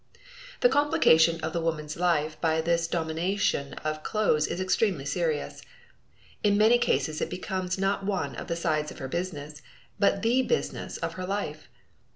[0.61, 5.61] The complication of the woman's life by this domination of clothes is extremely serious.
[6.43, 9.61] In many cases it becomes not one of the sides of her business,
[9.99, 11.67] but the business of her life.